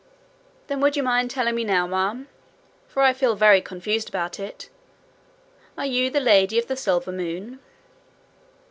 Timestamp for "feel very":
3.13-3.61